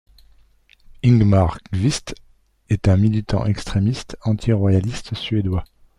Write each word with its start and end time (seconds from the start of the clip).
Ingmar 1.03 1.59
Qvist 1.63 2.15
est 2.69 2.87
un 2.87 2.97
militant 2.97 3.45
extrémiste 3.45 4.17
anti-royaliste 4.23 5.13
suédois. 5.13 5.63